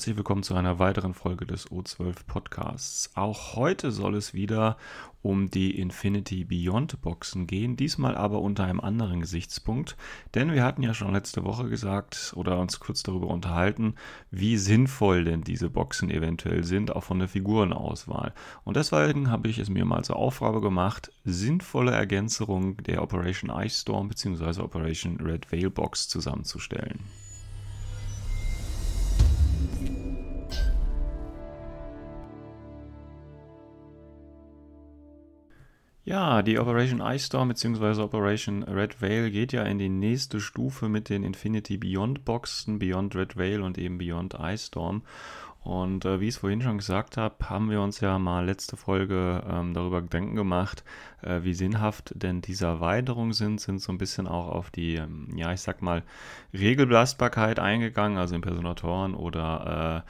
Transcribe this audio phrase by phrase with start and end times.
[0.00, 3.10] herzlich willkommen zu einer weiteren Folge des O12 Podcasts.
[3.16, 4.78] Auch heute soll es wieder
[5.20, 9.98] um die Infinity Beyond Boxen gehen, diesmal aber unter einem anderen Gesichtspunkt,
[10.34, 13.94] denn wir hatten ja schon letzte Woche gesagt oder uns kurz darüber unterhalten,
[14.30, 18.32] wie sinnvoll denn diese Boxen eventuell sind, auch von der Figurenauswahl.
[18.64, 23.82] Und deswegen habe ich es mir mal zur Aufgabe gemacht, sinnvolle Ergänzungen der Operation Ice
[23.82, 24.62] Storm bzw.
[24.62, 27.00] Operation Red Veil Box zusammenzustellen.
[36.10, 38.02] Ja, die Operation Ice Storm bzw.
[38.02, 43.14] Operation Red Veil geht ja in die nächste Stufe mit den Infinity Beyond Boxen, Beyond
[43.14, 45.02] Red Veil und eben Beyond Ice Storm.
[45.62, 48.76] Und äh, wie ich es vorhin schon gesagt habe, haben wir uns ja mal letzte
[48.76, 50.82] Folge ähm, darüber Gedanken gemacht,
[51.22, 55.28] äh, wie sinnhaft denn diese Erweiterungen sind, sind so ein bisschen auch auf die, ähm,
[55.36, 56.02] ja, ich sag mal,
[56.52, 60.04] Regelbelastbarkeit eingegangen, also Impersonatoren oder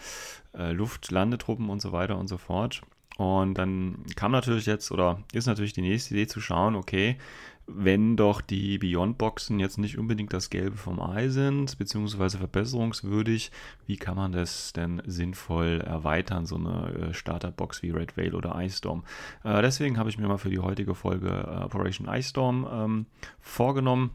[0.55, 2.81] äh, äh Luftlandetruppen und so weiter und so fort.
[3.21, 7.19] Und dann kam natürlich jetzt, oder ist natürlich die nächste Idee zu schauen, okay,
[7.67, 13.53] wenn doch die Beyond-Boxen jetzt nicht unbedingt das Gelbe vom Ei sind, beziehungsweise verbesserungswürdig,
[13.87, 18.59] wie kann man das denn sinnvoll erweitern, so eine äh, Starterbox wie Red Veil oder
[18.63, 19.05] Ice Storm?
[19.45, 23.07] Äh, deswegen habe ich mir mal für die heutige Folge äh, Operation Ice Storm ähm,
[23.39, 24.13] vorgenommen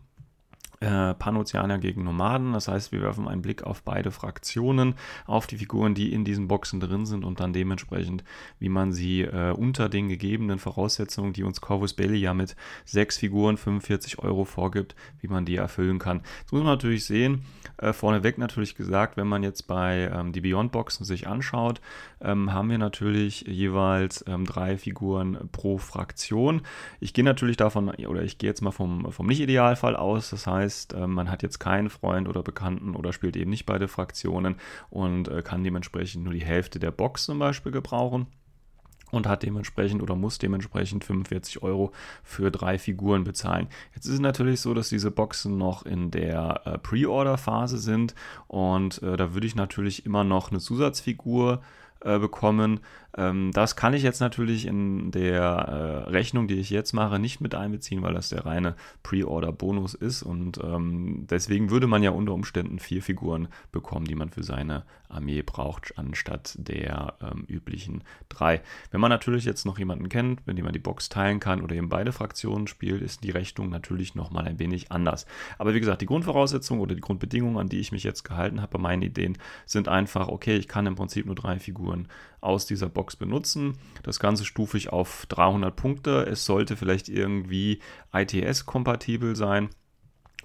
[0.86, 2.54] äh, Panozeaner gegen Nomaden.
[2.54, 6.48] Das heißt, wir werfen einen Blick auf beide Fraktionen, auf die Figuren, die in diesen
[6.48, 8.24] Boxen drin sind und dann dementsprechend,
[8.60, 13.18] wie man sie äh, unter den gegebenen Voraussetzungen, die uns Corvus Belli ja mit sechs
[13.18, 16.22] Figuren 45 Euro vorgibt, wie man die erfüllen kann.
[16.44, 17.46] Das muss man natürlich sehen.
[17.78, 21.82] Äh, vorneweg natürlich gesagt, wenn man jetzt bei ähm, die Beyond Boxen sich anschaut,
[22.22, 26.62] ähm, haben wir natürlich jeweils ähm, drei Figuren pro Fraktion.
[27.00, 30.30] Ich gehe natürlich davon, oder ich gehe jetzt mal vom, vom Nicht-Idealfall aus.
[30.30, 33.66] Das heißt, heißt, äh, man hat jetzt keinen Freund oder Bekannten oder spielt eben nicht
[33.66, 34.56] beide Fraktionen
[34.90, 38.28] und äh, kann dementsprechend nur die Hälfte der Box zum Beispiel gebrauchen
[39.12, 41.92] und hat dementsprechend oder muss dementsprechend 45 Euro
[42.24, 43.68] für drei Figuren bezahlen.
[43.94, 48.16] Jetzt ist es natürlich so, dass diese Boxen noch in der äh, Pre-Order-Phase sind
[48.48, 51.62] und äh, da würde ich natürlich immer noch eine Zusatzfigur
[52.02, 52.82] äh, bekommen.
[53.18, 57.42] Ähm, das kann ich jetzt natürlich in der äh, Rechnung, die ich jetzt mache, nicht
[57.42, 60.24] mit einbeziehen, weil das der reine Pre-Order-Bonus ist.
[60.24, 64.84] Und ähm, deswegen würde man ja unter Umständen vier Figuren bekommen, die man für seine
[65.08, 68.62] Armee braucht, anstatt der ähm, üblichen drei.
[68.92, 71.76] Wenn man natürlich jetzt noch jemanden kennt, mit dem man die Box teilen kann oder
[71.76, 75.26] eben beide Fraktionen spielt, ist die Rechnung natürlich nochmal ein wenig anders.
[75.58, 78.74] Aber wie gesagt, die Grundvoraussetzungen oder die Grundbedingungen, an die ich mich jetzt gehalten habe
[78.74, 82.08] bei meinen Ideen, sind einfach, okay, ich kann im Prinzip nur drei Figuren
[82.42, 83.78] aus dieser Box benutzen.
[84.04, 86.26] Das Ganze stufe ich auf 300 Punkte.
[86.26, 87.80] Es sollte vielleicht irgendwie
[88.14, 89.70] ITS-kompatibel sein.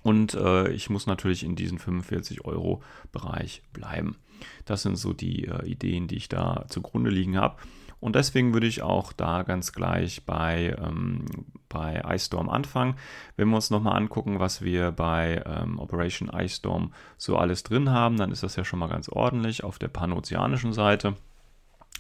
[0.02, 2.82] Und äh, ich muss natürlich in diesem 45 Euro
[3.12, 4.16] Bereich bleiben.
[4.64, 7.56] Das sind so die äh, Ideen, die ich da zugrunde liegen habe.
[8.00, 11.26] Und deswegen würde ich auch da ganz gleich bei, ähm,
[11.68, 12.94] bei Ice Storm anfangen.
[13.36, 17.90] Wenn wir uns nochmal angucken, was wir bei ähm, Operation Ice Storm so alles drin
[17.90, 19.64] haben, dann ist das ja schon mal ganz ordentlich.
[19.64, 21.14] Auf der panozeanischen Seite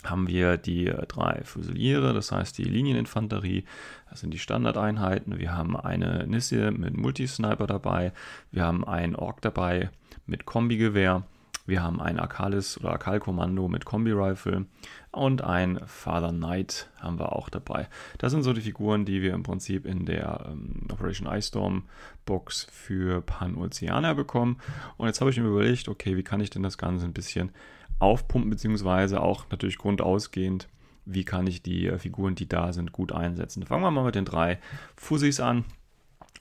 [0.04, 3.64] haben wir die äh, drei Fusiliere, das heißt die Linieninfanterie,
[4.08, 5.38] das sind die Standardeinheiten.
[5.38, 8.12] Wir haben eine Nisse mit Multisniper dabei,
[8.50, 9.90] wir haben einen Ork dabei
[10.26, 11.24] mit Kombigewehr,
[11.66, 14.66] wir haben ein Akalis oder Akal-Kommando mit Kombi-Rifle
[15.12, 17.88] und ein Father Knight haben wir auch dabei.
[18.18, 21.84] Das sind so die Figuren, die wir im Prinzip in der ähm, Operation Ice Storm
[22.24, 24.58] Box für Pan-Ozeaner bekommen.
[24.96, 27.52] Und jetzt habe ich mir überlegt, okay, wie kann ich denn das Ganze ein bisschen
[28.00, 30.68] aufpumpen, beziehungsweise auch natürlich grundausgehend,
[31.04, 33.64] wie kann ich die äh, Figuren, die da sind, gut einsetzen.
[33.64, 34.58] Fangen wir mal mit den drei
[34.96, 35.64] Fusis an.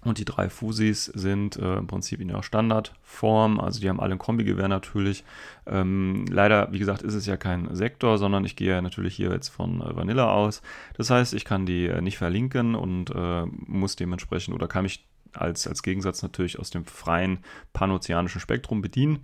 [0.02, 3.60] Und die drei Fusis sind äh, im Prinzip in ihrer Standardform.
[3.60, 5.26] Also die haben alle ein Kombigewehr natürlich.
[5.68, 9.50] Ähm, leider, wie gesagt, ist es ja kein Sektor, sondern ich gehe natürlich hier jetzt
[9.50, 10.62] von äh, Vanilla aus.
[10.96, 15.06] Das heißt, ich kann die äh, nicht verlinken und äh, muss dementsprechend oder kann mich
[15.34, 17.40] als, als Gegensatz natürlich aus dem freien
[17.74, 19.20] panozeanischen Spektrum bedienen.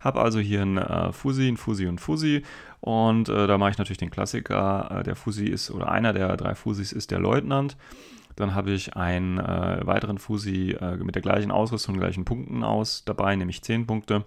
[0.00, 2.42] Habe also hier ein äh, Fusi, ein Fusi und Fusi
[2.80, 5.00] und äh, da mache ich natürlich den Klassiker.
[5.00, 7.76] Äh, der Fusi ist, oder einer der drei Fusis ist der Leutnant.
[8.36, 13.04] Dann habe ich einen äh, weiteren Fusi äh, mit der gleichen Ausrüstung, gleichen Punkten aus
[13.04, 14.26] dabei, nämlich 10 Punkte.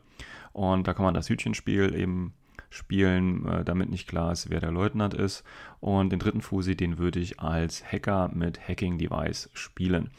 [0.51, 2.33] Und da kann man das Hütchenspiel eben
[2.69, 5.45] spielen, äh, damit nicht klar ist, wer der Leutnant ist.
[5.79, 10.09] Und den dritten Fusi, den würde ich als Hacker mit Hacking Device spielen.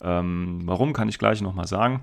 [0.00, 2.02] Ähm, warum kann ich gleich nochmal sagen?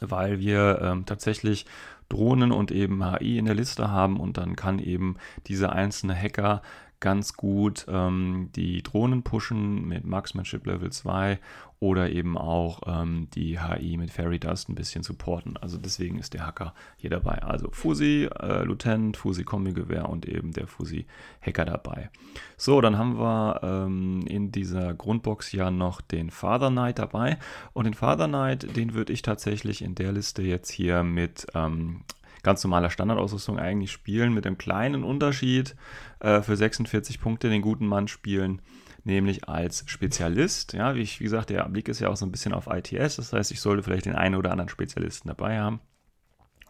[0.00, 1.66] Weil wir ähm, tatsächlich
[2.08, 5.16] Drohnen und eben HI in der Liste haben und dann kann eben
[5.46, 6.62] dieser einzelne Hacker
[7.00, 11.38] ganz gut ähm, die Drohnen pushen mit Marksmanship Level 2
[11.80, 15.56] oder eben auch ähm, die HI mit Fairy Dust ein bisschen supporten.
[15.56, 17.42] Also deswegen ist der Hacker hier dabei.
[17.42, 21.06] Also Fusi, äh, Lieutenant, Fusi Kombi-Gewehr und eben der Fusi
[21.40, 22.10] Hacker dabei.
[22.56, 27.38] So, dann haben wir ähm, in dieser Grundbox ja noch den Father Knight dabei.
[27.74, 32.02] Und den Father Knight, den würde ich tatsächlich in der Liste jetzt hier mit ähm,
[32.48, 35.76] ganz normaler Standardausrüstung eigentlich spielen, mit einem kleinen Unterschied
[36.20, 38.62] äh, für 46 Punkte den guten Mann spielen,
[39.04, 40.72] nämlich als Spezialist.
[40.72, 43.16] Ja, wie, ich, wie gesagt, der Blick ist ja auch so ein bisschen auf ITS,
[43.16, 45.80] das heißt, ich sollte vielleicht den einen oder anderen Spezialisten dabei haben.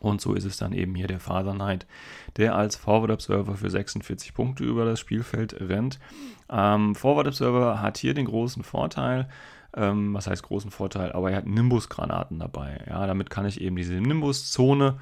[0.01, 1.87] Und so ist es dann eben hier der Father Knight,
[2.37, 6.01] der als Forward Observer für 46 Punkte über das Spielfeld rennt.
[6.51, 9.29] Ähm, Forward Observer hat hier den großen Vorteil,
[9.77, 12.85] ähm, was heißt großen Vorteil, aber er hat Nimbus-Granaten dabei.
[12.89, 14.99] Ja, damit kann ich eben diese Nimbus-Zone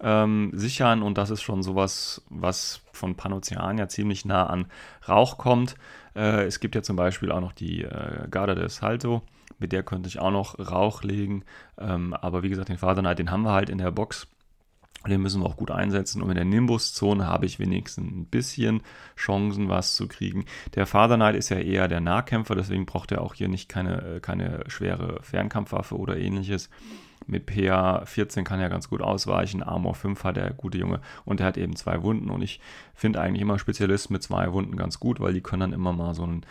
[0.00, 4.66] ähm, sichern und das ist schon sowas, was von Panoceania ziemlich nah an
[5.08, 5.76] Rauch kommt.
[6.14, 9.22] Äh, es gibt ja zum Beispiel auch noch die äh, Garda del Salto,
[9.58, 11.44] mit der könnte ich auch noch Rauch legen,
[11.78, 14.28] ähm, aber wie gesagt, den Father Knight, den haben wir halt in der Box.
[15.06, 16.22] Den müssen wir auch gut einsetzen.
[16.22, 18.82] Und in der Nimbus-Zone habe ich wenigstens ein bisschen
[19.16, 20.44] Chancen, was zu kriegen.
[20.74, 24.16] Der Father Knight ist ja eher der Nahkämpfer, deswegen braucht er auch hier nicht keine,
[24.16, 26.68] äh, keine schwere Fernkampfwaffe oder ähnliches.
[27.26, 29.62] Mit PA 14 kann er ganz gut ausweichen.
[29.62, 32.30] Armor 5 hat der gute Junge und er hat eben zwei Wunden.
[32.30, 32.60] Und ich
[32.94, 36.14] finde eigentlich immer Spezialisten mit zwei Wunden ganz gut, weil die können dann immer mal
[36.14, 36.44] so einen,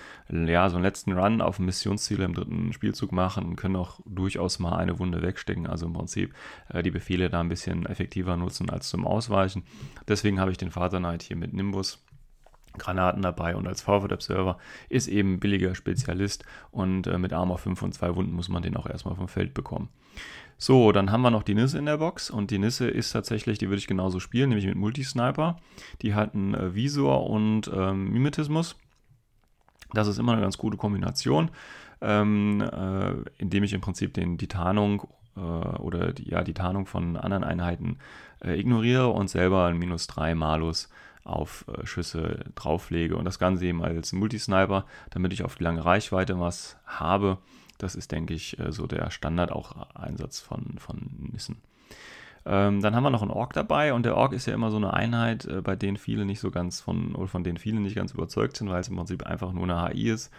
[0.47, 3.99] ja, so einen letzten Run auf ein Missionsziel im dritten Spielzug machen und können auch
[4.05, 5.67] durchaus mal eine Wunde wegstecken.
[5.67, 6.33] Also im Prinzip
[6.69, 9.63] äh, die Befehle da ein bisschen effektiver nutzen als zum Ausweichen.
[10.07, 12.03] Deswegen habe ich den Father Knight hier mit Nimbus.
[12.77, 14.57] Granaten dabei und als Forward Observer
[14.89, 18.77] ist eben billiger Spezialist und äh, mit Armor 5 und 2 Wunden muss man den
[18.77, 19.89] auch erstmal vom Feld bekommen.
[20.59, 23.59] So, dann haben wir noch die Nisse in der Box und die Nisse ist tatsächlich,
[23.59, 25.57] die würde ich genauso spielen, nämlich mit Multisniper.
[26.01, 28.75] Die hat einen äh, Visor und ähm, Mimetismus.
[29.93, 31.51] Das ist immer eine ganz gute Kombination,
[32.01, 35.07] ähm, äh, indem ich im Prinzip den, die Tarnung
[35.37, 37.99] äh, oder die, ja, die Tarnung von anderen Einheiten
[38.43, 40.89] äh, ignoriere und selber einen minus 3 Malus
[41.27, 43.17] auf äh, Schüsse drauflege.
[43.17, 47.37] Und das Ganze eben als Multisniper, damit ich auf die lange Reichweite was habe.
[47.77, 51.57] Das ist, denke ich, äh, so der Standard auch Einsatz von, von Nissen.
[52.45, 54.77] Ähm, dann haben wir noch einen Ork dabei und der Ork ist ja immer so
[54.77, 57.95] eine Einheit, äh, bei denen viele nicht so ganz von, oder von denen viele nicht
[57.95, 60.31] ganz überzeugt sind, weil es im Prinzip einfach nur eine HI ist,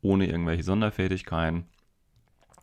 [0.00, 1.64] ohne irgendwelche Sonderfähigkeiten.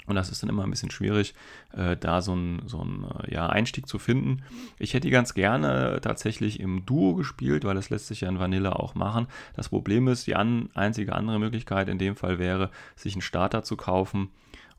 [0.05, 1.33] Und das ist dann immer ein bisschen schwierig,
[1.71, 2.85] äh, da so einen so
[3.23, 4.43] äh, ja, Einstieg zu finden.
[4.79, 8.39] Ich hätte die ganz gerne tatsächlich im Duo gespielt, weil das lässt sich ja in
[8.39, 9.27] Vanilla auch machen.
[9.55, 13.63] Das Problem ist, die an, einzige andere Möglichkeit in dem Fall wäre, sich einen Starter
[13.63, 14.29] zu kaufen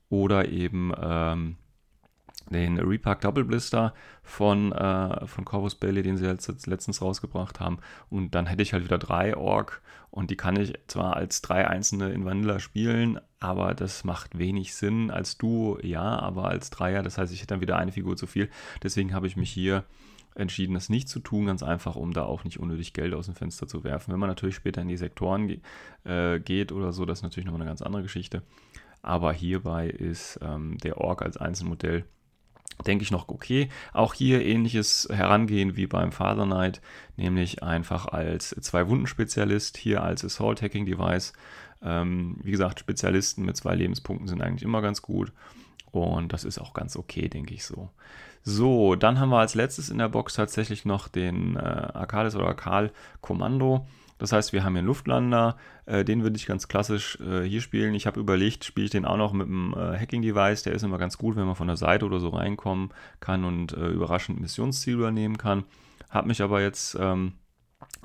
[0.08, 1.56] oder eben ähm,
[2.50, 7.78] den Repack Double Blister von, äh, von Corvus Belli, den sie jetzt letztens rausgebracht haben.
[8.10, 11.66] Und dann hätte ich halt wieder drei Ork und die kann ich zwar als drei
[11.66, 15.10] einzelne in Vanilla spielen, aber das macht wenig Sinn.
[15.10, 18.26] Als Duo ja, aber als Dreier, das heißt, ich hätte dann wieder eine Figur zu
[18.26, 18.48] viel.
[18.82, 19.84] Deswegen habe ich mich hier
[20.36, 23.34] entschieden, das nicht zu tun, ganz einfach, um da auch nicht unnötig Geld aus dem
[23.34, 24.12] Fenster zu werfen.
[24.12, 25.60] Wenn man natürlich später in die Sektoren ge
[26.04, 28.42] äh, geht oder so, das ist natürlich nochmal eine ganz andere Geschichte.
[29.02, 32.04] Aber hierbei ist ähm, der Ork als Einzelmodell
[32.86, 33.68] denke ich noch okay.
[33.92, 36.80] Auch hier ähnliches Herangehen wie beim Father Knight,
[37.16, 41.32] nämlich einfach als Zwei-Wunden-Spezialist, hier als Assault-Hacking-Device.
[41.82, 45.32] Ähm, wie gesagt, Spezialisten mit zwei Lebenspunkten sind eigentlich immer ganz gut.
[45.90, 47.90] Und das ist auch ganz okay, denke ich so.
[48.42, 52.48] So, dann haben wir als letztes in der Box tatsächlich noch den äh, Arcades oder
[52.48, 53.86] Akal Kommando.
[54.18, 55.56] Das heißt, wir haben hier einen Luftlander,
[55.86, 57.94] äh, den würde ich ganz klassisch äh, hier spielen.
[57.94, 60.62] Ich habe überlegt, spiele ich den auch noch mit einem äh, Hacking-Device.
[60.62, 62.90] Der ist immer ganz gut, wenn man von der Seite oder so reinkommen
[63.20, 65.64] kann und äh, überraschend Missionsziel übernehmen kann.
[66.10, 67.32] Habe mich aber jetzt ähm,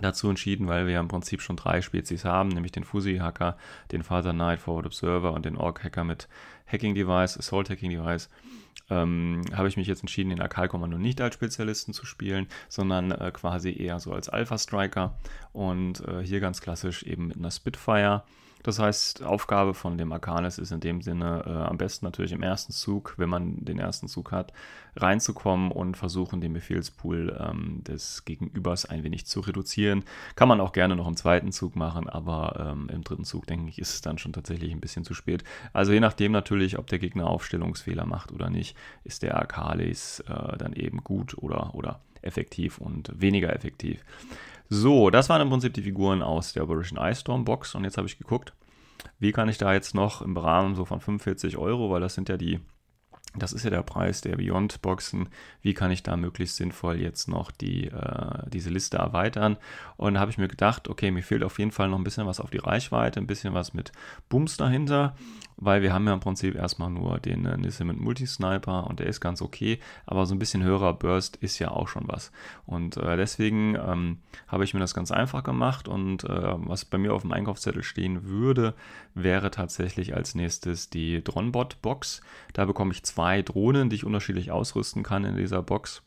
[0.02, 3.58] dazu entschieden, weil wir ja im Prinzip schon drei Spezies haben, nämlich den Fusi-Hacker,
[3.92, 6.28] den Father Knight Forward Observer und den Orc-Hacker mit
[6.66, 8.30] Hacking-Device, Assault-Hacking-Device
[8.90, 13.32] ähm, habe ich mich jetzt entschieden, den Akal-Kommando nicht als Spezialisten zu spielen, sondern äh,
[13.32, 15.18] quasi eher so als Alpha-Striker
[15.60, 18.24] und äh, hier ganz klassisch eben mit einer Spitfire
[18.64, 22.44] das heißt, Aufgabe von dem Arcanis ist in dem Sinne äh, am besten natürlich im
[22.44, 24.52] ersten Zug, wenn man den ersten Zug hat,
[24.98, 30.04] reinzukommen und versuchen, den Befehlspool ähm, des Gegenübers ein wenig zu reduzieren.
[30.36, 33.70] Kann man auch gerne noch im zweiten Zug machen, aber ähm, im dritten Zug, denke
[33.70, 35.46] ich, ist es dann schon tatsächlich ein bisschen zu spät.
[35.72, 38.76] Also je nachdem natürlich, ob der Gegner Aufstellungsfehler macht oder nicht,
[39.06, 44.04] ist der Arcalis äh, dann eben gut oder, oder effektiv und weniger effektiv.
[44.70, 47.74] So, das waren im Prinzip die Figuren aus der Operation Ice Storm Box.
[47.74, 48.54] Und jetzt habe ich geguckt,
[49.18, 52.30] wie kann ich da jetzt noch im Rahmen so von 45 Euro, weil das sind
[52.30, 52.60] ja die
[53.36, 55.30] das ist ja der Preis der Beyond-Boxen.
[55.62, 59.58] Wie kann ich da möglichst sinnvoll jetzt noch die, äh, diese Liste erweitern?
[59.98, 62.26] Und da habe ich mir gedacht, okay, mir fehlt auf jeden Fall noch ein bisschen
[62.26, 63.92] was auf die Reichweite, ein bisschen was mit
[64.30, 65.16] Bums dahinter,
[65.58, 69.22] weil wir haben ja im Prinzip erstmal nur den äh, Nissan Multi-Sniper und der ist
[69.22, 72.32] ganz okay, aber so ein bisschen höherer Burst ist ja auch schon was.
[72.66, 76.98] Und äh, deswegen ähm, habe ich mir das ganz einfach gemacht und äh, was bei
[76.98, 78.74] mir auf dem Einkaufszettel stehen würde,
[79.14, 82.22] wäre tatsächlich als nächstes die Dronbot-Box.
[82.54, 86.02] Da bekomme ich zwei zwei Drohnen, die ich unterschiedlich ausrüsten kann in dieser Box.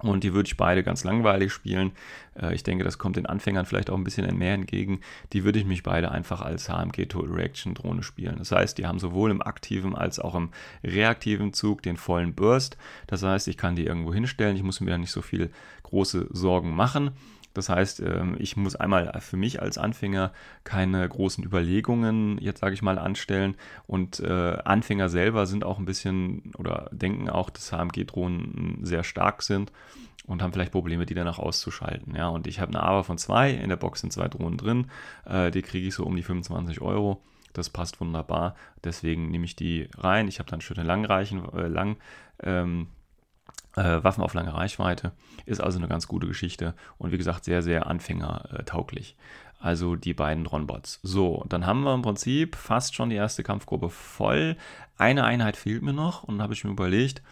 [0.00, 1.92] Und die würde ich beide ganz langweilig spielen.
[2.38, 5.00] Äh, ich denke, das kommt den Anfängern vielleicht auch ein bisschen mehr entgegen.
[5.32, 8.36] Die würde ich mich beide einfach als HMG Total Reaction Drohne spielen.
[8.36, 10.50] Das heißt, die haben sowohl im aktiven als auch im
[10.84, 12.76] reaktiven Zug den vollen Burst.
[13.06, 14.56] Das heißt, ich kann die irgendwo hinstellen.
[14.56, 15.50] Ich muss mir da nicht so viel
[15.84, 17.12] große Sorgen machen.
[17.56, 20.32] Das heißt, ähm, ich muss einmal für mich als Anfänger
[20.64, 23.54] keine großen Überlegungen, jetzt sage ich mal, anstellen.
[23.86, 29.42] Und äh, Anfänger selber sind auch ein bisschen oder denken auch, dass HMG-Drohnen sehr stark
[29.42, 29.72] sind
[30.26, 32.14] und haben vielleicht Probleme, die danach auszuschalten.
[32.14, 34.90] Ja, und ich habe eine AVA von zwei, in der Box sind zwei Drohnen drin,
[35.24, 37.22] äh, die kriege ich so um die 25 Euro.
[37.54, 38.54] Das passt wunderbar.
[38.84, 40.28] Deswegen nehme ich die rein.
[40.28, 41.96] Ich habe dann schöne Langreichen, äh, lang,
[42.42, 42.88] ähm,
[43.76, 45.12] äh, Waffen auf lange Reichweite.
[45.44, 49.16] Ist also eine ganz gute Geschichte und wie gesagt sehr, sehr anfängertauglich.
[49.58, 51.00] Also die beiden Dronbots.
[51.02, 54.56] So, dann haben wir im Prinzip fast schon die erste Kampfgruppe voll.
[54.98, 57.22] Eine Einheit fehlt mir noch und habe ich mir überlegt,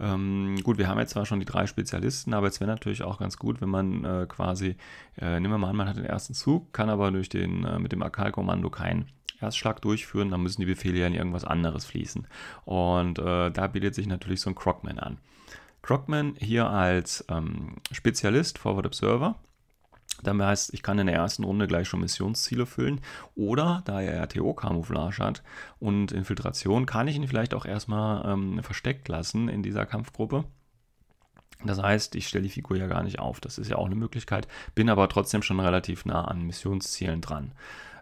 [0.00, 3.18] ähm, gut, wir haben jetzt zwar schon die drei Spezialisten, aber es wäre natürlich auch
[3.18, 4.76] ganz gut, wenn man äh, quasi,
[5.20, 7.78] äh, nehmen wir mal an, man hat den ersten Zug, kann aber durch den, äh,
[7.78, 9.06] mit dem Akal-Kommando keinen
[9.40, 12.26] Erstschlag durchführen, dann müssen die Befehle ja in irgendwas anderes fließen.
[12.64, 15.18] Und äh, da bietet sich natürlich so ein Crocman an.
[15.82, 19.36] Crocman hier als ähm, Spezialist, Forward Observer.
[20.22, 23.00] Das heißt, ich kann in der ersten Runde gleich schon Missionsziele füllen.
[23.34, 25.42] Oder, da er RTO-Camouflage hat
[25.80, 30.44] und Infiltration, kann ich ihn vielleicht auch erstmal ähm, versteckt lassen in dieser Kampfgruppe.
[31.64, 33.40] Das heißt, ich stelle die Figur ja gar nicht auf.
[33.40, 37.52] Das ist ja auch eine Möglichkeit, bin aber trotzdem schon relativ nah an Missionszielen dran.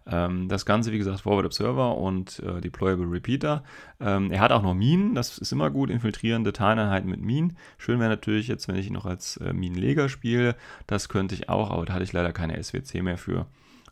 [0.06, 3.62] Ähm, das Ganze, wie gesagt, Forward Observer und äh, Deployable Repeater.
[4.00, 7.56] Ähm, er hat auch noch Minen, das ist immer gut, infiltrierende Tarneinheiten mit Minen.
[7.78, 10.56] Schön wäre natürlich jetzt, wenn ich ihn noch als äh, Minenleger spiele.
[10.86, 13.46] Das könnte ich auch, aber da hatte ich leider keine SWC mehr für.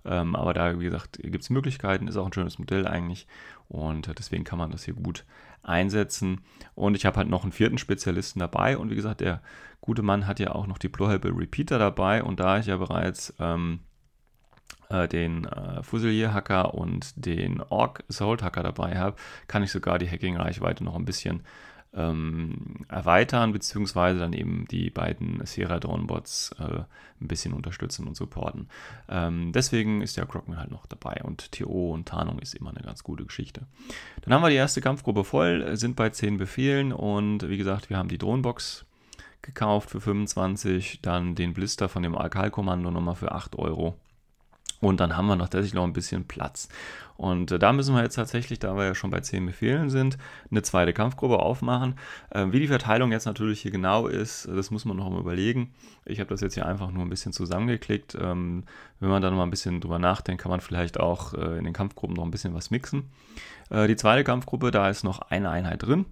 [0.05, 3.27] Ähm, aber da, wie gesagt, gibt es Möglichkeiten, ist auch ein schönes Modell eigentlich
[3.69, 5.25] und äh, deswegen kann man das hier gut
[5.63, 6.41] einsetzen.
[6.75, 9.43] Und ich habe halt noch einen vierten Spezialisten dabei und wie gesagt, der
[9.81, 13.81] gute Mann hat ja auch noch Deployable Repeater dabei und da ich ja bereits ähm,
[14.91, 19.17] äh, den äh, Fusilier-Hacker und den Orc Assault-Hacker dabei habe,
[19.47, 21.43] kann ich sogar die Hacking-Reichweite noch ein bisschen
[21.95, 26.83] ähm, erweitern, beziehungsweise dann eben die beiden Sierra Drone-Bots äh,
[27.21, 28.69] ein bisschen unterstützen und supporten.
[29.09, 32.85] Ähm, deswegen ist der Crockman halt noch dabei und TO und Tarnung ist immer eine
[32.85, 33.67] ganz gute Geschichte.
[34.23, 37.97] Dann haben wir die erste Kampfgruppe voll, sind bei 10 Befehlen und wie gesagt, wir
[37.97, 38.85] haben die Drohnenbox
[39.41, 43.97] gekauft für 25, dann den Blister von dem Alkalkommando nochmal für 8 Euro
[44.81, 46.69] und dann haben wir noch tatsächlich noch ein bisschen Platz.
[47.17, 50.19] Und äh, da müssen wir jetzt tatsächlich, da wir ja schon bei 10 Befehlen sind,
[50.51, 51.97] eine zweite Kampfgruppe aufmachen.
[52.31, 55.75] Äh, wie die Verteilung jetzt natürlich hier genau ist, das muss man noch mal überlegen.
[56.05, 58.17] Ich habe das jetzt hier einfach nur ein bisschen zusammengeklickt.
[58.21, 58.65] Ähm,
[59.01, 61.65] wenn man da noch mal ein bisschen drüber nachdenkt, kann man vielleicht auch äh, in
[61.65, 63.11] den Kampfgruppen noch ein bisschen was mixen.
[63.71, 66.07] Äh, die zweite Kampfgruppe, da ist noch eine Einheit drin.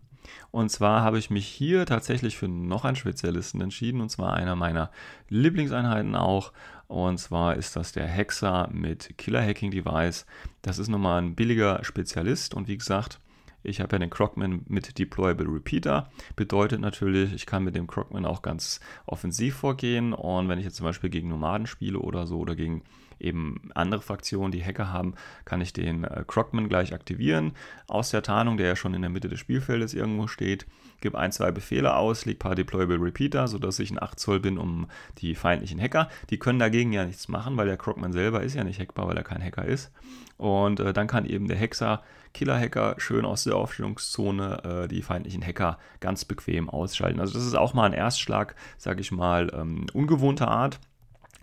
[0.50, 4.56] Und zwar habe ich mich hier tatsächlich für noch einen Spezialisten entschieden, und zwar einer
[4.56, 4.90] meiner
[5.28, 6.52] Lieblingseinheiten auch.
[6.88, 10.26] Und zwar ist das der Hexer mit Killer Hacking Device.
[10.62, 13.20] Das ist nochmal ein billiger Spezialist und wie gesagt,
[13.66, 16.08] ich habe ja den Crocman mit Deployable Repeater.
[16.36, 20.12] Bedeutet natürlich, ich kann mit dem Crocman auch ganz offensiv vorgehen.
[20.12, 22.84] Und wenn ich jetzt zum Beispiel gegen Nomaden spiele oder so oder gegen
[23.18, 27.52] eben andere Fraktionen, die Hacker haben, kann ich den äh, Crocman gleich aktivieren.
[27.88, 30.66] Aus der Tarnung, der ja schon in der Mitte des Spielfeldes irgendwo steht,
[31.00, 34.40] gebe ein, zwei Befehle aus, leg ein paar Deployable Repeater, sodass ich ein 8 Zoll
[34.40, 34.86] bin um
[35.18, 36.08] die feindlichen Hacker.
[36.30, 39.16] Die können dagegen ja nichts machen, weil der Crocman selber ist ja nicht hackbar, weil
[39.16, 39.92] er kein Hacker ist.
[40.36, 42.02] Und äh, dann kann eben der Hexer,
[42.34, 47.20] Killer-Hacker, schön aus der Aufstellungszone äh, die feindlichen Hacker ganz bequem ausschalten.
[47.20, 50.78] Also das ist auch mal ein Erstschlag, sage ich mal, ähm, ungewohnter Art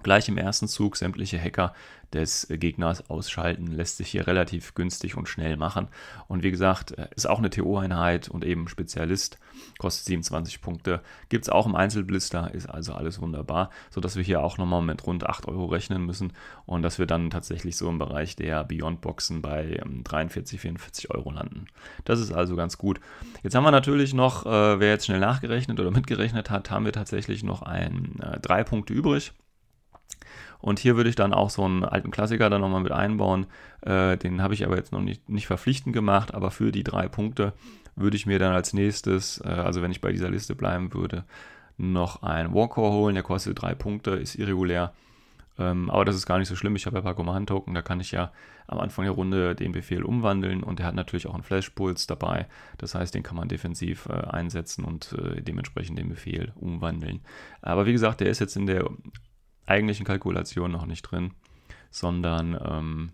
[0.04, 1.74] gleich im ersten Zug sämtliche Hacker
[2.14, 3.68] des Gegners ausschalten.
[3.68, 5.88] Lässt sich hier relativ günstig und schnell machen.
[6.28, 9.40] Und wie gesagt, äh, ist auch eine TO-Einheit und eben Spezialist.
[9.80, 11.02] Kostet 27 Punkte.
[11.30, 13.70] Gibt es auch im Einzelblister, ist also alles wunderbar.
[13.90, 16.34] Sodass wir hier auch nochmal mit rund 8 Euro rechnen müssen.
[16.66, 21.32] Und dass wir dann tatsächlich so im Bereich der Beyond-Boxen bei 43, ähm, 44 Euro
[21.32, 21.66] landen.
[22.06, 23.00] Das ist also ganz gut.
[23.42, 26.94] Jetzt haben wir natürlich noch, äh, wer jetzt schnell nachgerechnet oder mitgerechnet hat, haben wir
[26.94, 29.34] tatsächlich noch ein, äh, drei Punkte übrig.
[30.63, 33.48] Und hier würde ich dann auch so einen alten Klassiker dann nochmal mit einbauen.
[33.82, 37.10] Äh, den habe ich aber jetzt noch nicht, nicht verpflichtend gemacht, aber für die drei
[37.10, 37.51] Punkte
[37.98, 41.25] würde ich mir dann als nächstes, äh, also wenn ich bei dieser Liste bleiben würde,
[41.75, 43.15] noch einen Warcore holen.
[43.15, 44.93] Der kostet drei Punkte, ist irregulär.
[45.60, 46.77] Ähm, aber das ist gar nicht so schlimm.
[46.77, 48.32] Ich habe ja ein paar Command-Token, da kann ich ja
[48.65, 52.48] am Anfang der Runde den Befehl umwandeln und der hat natürlich auch einen Flash-Puls dabei.
[52.77, 57.20] Das heißt, den kann man defensiv äh, einsetzen und äh, dementsprechend den Befehl umwandeln.
[57.62, 58.89] Aber wie gesagt, der ist jetzt in der
[59.65, 61.34] eigentlichen Kalkulation noch nicht drin,
[61.89, 63.12] sondern ähm,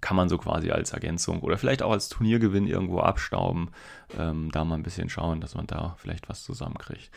[0.00, 3.70] kann man so quasi als Ergänzung oder vielleicht auch als Turniergewinn irgendwo abstauben.
[4.16, 7.10] Ähm, da mal ein bisschen schauen, dass man da vielleicht was zusammenkriegt.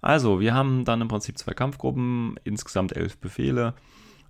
[0.00, 3.74] Also, wir haben dann im Prinzip zwei Kampfgruppen, insgesamt elf Befehle.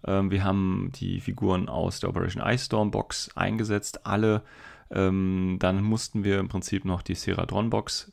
[0.06, 4.42] Ähm, wir haben die Figuren aus der Operation Ice Storm Box eingesetzt, alle.
[4.90, 8.10] Ähm, dann mussten wir im Prinzip noch die Seradron Box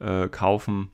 [0.00, 0.90] äh, kaufen.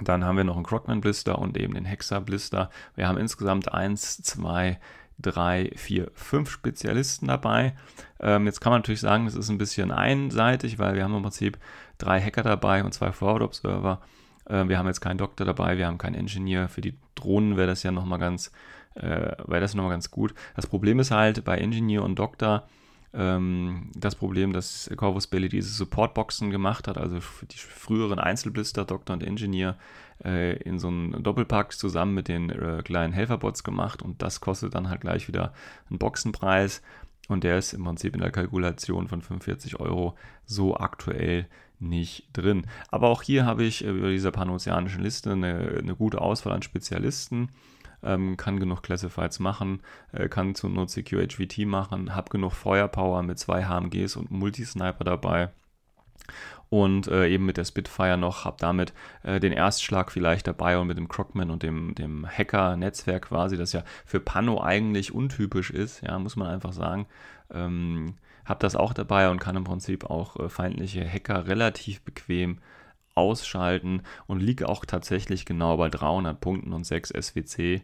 [0.00, 2.70] Dann haben wir noch einen Crockman Blister und eben den Hexa Blister.
[2.96, 4.78] Wir haben insgesamt 1, 2,
[5.20, 7.74] 3, 4, 5 Spezialisten dabei.
[8.20, 11.22] Ähm, jetzt kann man natürlich sagen, das ist ein bisschen einseitig, weil wir haben im
[11.22, 11.58] Prinzip
[11.98, 14.00] drei Hacker dabei und zwei Forward Observer.
[14.46, 16.68] Äh, wir haben jetzt keinen Doktor dabei, wir haben keinen Engineer.
[16.68, 18.50] Für die Drohnen wäre das ja nochmal ganz,
[18.94, 20.34] äh, wäre nochmal ganz gut.
[20.56, 22.66] Das Problem ist halt bei Engineer und Doktor,
[23.14, 29.14] ähm, das Problem, dass Corvus Belli diese Supportboxen gemacht hat, also die früheren Einzelblister, Doktor
[29.14, 29.76] und Engineer,
[30.24, 34.74] äh, in so einem Doppelpack zusammen mit den äh, kleinen Helferbots gemacht und das kostet
[34.74, 35.52] dann halt gleich wieder
[35.88, 36.82] einen Boxenpreis
[37.28, 41.46] und der ist im Prinzip in der Kalkulation von 45 Euro so aktuell
[41.80, 42.66] nicht drin.
[42.88, 47.48] Aber auch hier habe ich über dieser panozeanischen Liste eine, eine gute Auswahl an Spezialisten
[48.04, 49.80] ähm, kann genug Classifieds machen,
[50.12, 55.50] äh, kann zur Not CQHVT machen, habe genug Feuerpower mit zwei HMGs und Multisniper dabei
[56.70, 60.86] und äh, eben mit der Spitfire noch, habe damit äh, den Erstschlag vielleicht dabei und
[60.86, 66.02] mit dem Crockman und dem, dem Hacker-Netzwerk quasi, das ja für Pano eigentlich untypisch ist,
[66.02, 67.06] ja, muss man einfach sagen.
[67.52, 72.58] Ähm, habe das auch dabei und kann im Prinzip auch äh, feindliche Hacker relativ bequem
[73.14, 77.82] ausschalten und liege auch tatsächlich genau bei 300 Punkten und 6 SWC.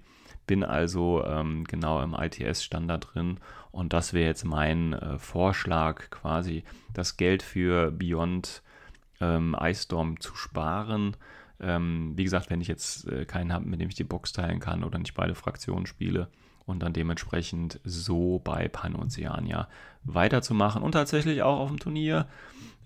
[0.50, 3.38] Bin also ähm, genau im ITS-Standard drin
[3.70, 8.60] und das wäre jetzt mein äh, Vorschlag, quasi das Geld für Beyond
[9.20, 11.16] ähm, Ice Storm zu sparen.
[11.60, 14.58] Ähm, wie gesagt, wenn ich jetzt äh, keinen habe, mit dem ich die Box teilen
[14.58, 16.26] kann oder nicht beide Fraktionen spiele
[16.66, 19.68] und dann dementsprechend so bei Panoceania
[20.02, 22.26] weiterzumachen und tatsächlich auch auf dem Turnier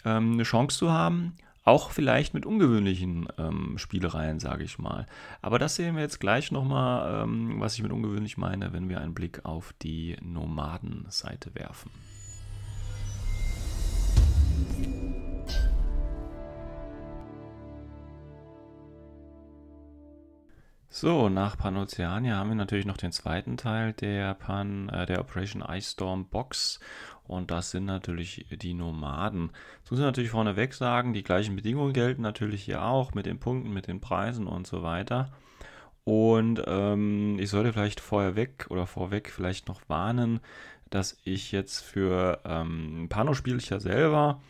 [0.05, 1.33] ähm, eine Chance zu haben,
[1.64, 5.07] auch vielleicht mit ungewöhnlichen ähm, Spielereien, sage ich mal.
[5.40, 9.00] Aber das sehen wir jetzt gleich nochmal, ähm, was ich mit ungewöhnlich meine, wenn wir
[9.00, 11.90] einen Blick auf die Nomadenseite werfen.
[20.96, 25.64] So, nach Panoceania haben wir natürlich noch den zweiten Teil der, Pan, äh, der Operation
[25.68, 26.79] Ice Storm Box
[27.26, 29.50] und das sind natürlich die Nomaden.
[29.78, 33.38] Jetzt muss ich natürlich vorneweg sagen, die gleichen Bedingungen gelten natürlich hier auch mit den
[33.38, 35.32] Punkten, mit den Preisen und so weiter.
[36.04, 40.40] Und ähm, ich sollte vielleicht vorher weg oder vorweg vielleicht noch warnen,
[40.90, 44.42] dass ich jetzt für ähm, Pano spiele ich ja selber.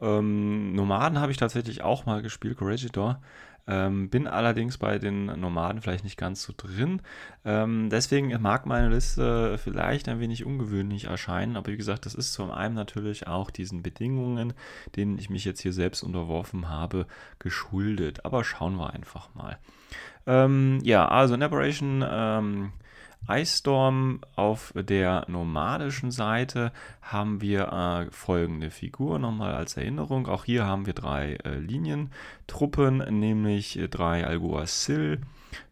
[0.00, 3.20] Ähm, Nomaden habe ich tatsächlich auch mal gespielt, Corregidor.
[3.68, 7.02] Ähm, bin allerdings bei den Nomaden vielleicht nicht ganz so drin.
[7.44, 12.32] Ähm, deswegen mag meine Liste vielleicht ein wenig ungewöhnlich erscheinen, aber wie gesagt, das ist
[12.32, 14.54] zum einen natürlich auch diesen Bedingungen,
[14.96, 17.06] denen ich mich jetzt hier selbst unterworfen habe,
[17.38, 18.24] geschuldet.
[18.24, 19.58] Aber schauen wir einfach mal.
[20.26, 22.02] Ähm, ja, also in Operation
[23.26, 30.26] ähm, Ice Storm auf der nomadischen Seite haben wir äh, folgende Figur nochmal als Erinnerung.
[30.26, 35.20] Auch hier haben wir drei äh, Linientruppen, nämlich äh, drei Alguacil.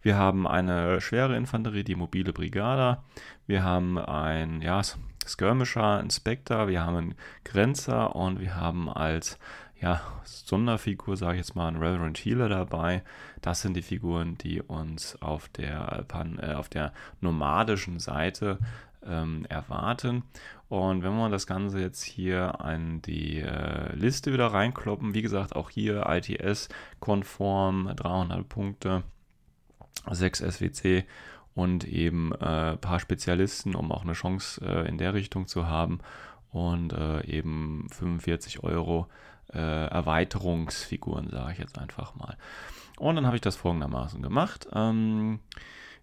[0.03, 3.05] Wir haben eine schwere Infanterie, die mobile Brigada.
[3.47, 4.81] Wir haben ein ja,
[5.27, 6.69] Skirmisher, Inspector.
[6.69, 9.39] Wir haben einen Grenzer und wir haben als
[9.81, 13.03] ja, Sonderfigur, sage ich jetzt mal, ein Reverend Healer dabei.
[13.43, 18.59] Das sind die Figuren, die uns auf der, Pan, äh, auf der nomadischen Seite
[19.05, 20.25] ähm, erwarten.
[20.69, 25.55] Und wenn wir das Ganze jetzt hier an die äh, Liste wieder reinkloppen, wie gesagt,
[25.55, 29.05] auch hier ITS-konform, 300 Punkte,
[30.11, 31.05] 6 SWC
[31.55, 35.67] und eben ein äh, paar Spezialisten, um auch eine Chance äh, in der Richtung zu
[35.67, 36.01] haben
[36.51, 39.09] und äh, eben 45 Euro
[39.53, 42.37] äh, Erweiterungsfiguren, sage ich jetzt einfach mal.
[42.99, 44.69] Und dann habe ich das folgendermaßen gemacht.
[44.73, 45.41] Ähm,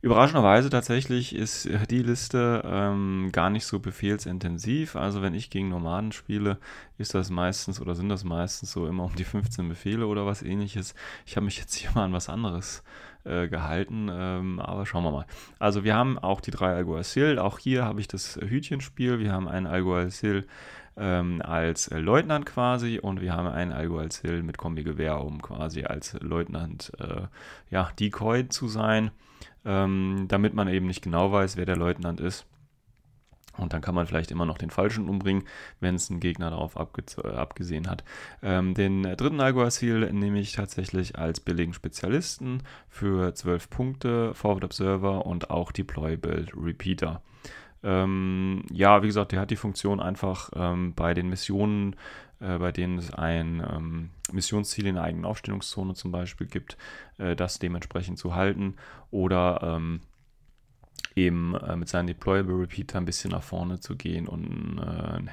[0.03, 4.97] Überraschenderweise tatsächlich ist die Liste ähm, gar nicht so befehlsintensiv.
[4.97, 6.57] Also wenn ich gegen Nomaden spiele,
[6.97, 10.43] ist das meistens oder sind das meistens so immer um die 15 Befehle oder was
[10.43, 10.93] ähnliches.
[11.25, 12.83] Ich habe mich jetzt hier mal an was anderes
[13.23, 15.25] äh, gehalten, ähm, aber schauen wir mal.
[15.57, 19.47] Also wir haben auch die drei Alguacil, auch hier habe ich das Hütchenspiel, wir haben
[19.47, 20.45] einen Alguacil
[20.97, 26.91] ähm, als Leutnant quasi und wir haben einen Alguacil mit Kombi-Gewehr, um quasi als Leutnant
[26.99, 27.23] äh,
[27.69, 29.11] ja, Decoy zu sein,
[29.65, 32.45] ähm, damit man eben nicht genau weiß, wer der Leutnant ist.
[33.57, 35.43] Und dann kann man vielleicht immer noch den Falschen umbringen,
[35.79, 38.03] wenn es ein Gegner darauf äh, abgesehen hat.
[38.41, 45.25] Ähm, den dritten Alguacil nehme ich tatsächlich als billigen Spezialisten für 12 Punkte, Forward Observer
[45.27, 47.21] und auch Deployable Repeater.
[47.83, 51.95] Ähm, ja, wie gesagt, der hat die Funktion einfach ähm, bei den Missionen,
[52.39, 56.77] äh, bei denen es ein ähm, Missionsziel in der eigenen Aufstellungszone zum Beispiel gibt,
[57.17, 58.75] äh, das dementsprechend zu halten
[59.11, 60.01] oder ähm,
[61.15, 65.29] eben äh, mit seinem Deployable Repeater ein bisschen nach vorne zu gehen und äh,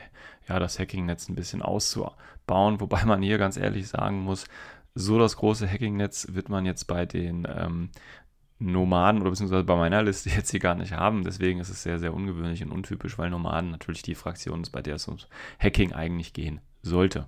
[0.48, 4.46] ja, das Hacking-Netz ein bisschen auszubauen, wobei man hier ganz ehrlich sagen muss,
[4.94, 7.90] so das große Hacking-Netz wird man jetzt bei den ähm,
[8.60, 11.24] Nomaden oder beziehungsweise bei meiner Liste jetzt hier gar nicht haben.
[11.24, 14.82] Deswegen ist es sehr, sehr ungewöhnlich und untypisch, weil Nomaden natürlich die Fraktion ist, bei
[14.82, 15.26] der es ums
[15.58, 17.26] Hacking eigentlich gehen sollte.